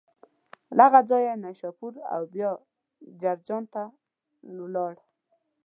[0.77, 2.49] له هغه ځایه نشاپور او بیا
[3.21, 3.83] جرجان ته
[4.63, 4.95] ولاړ.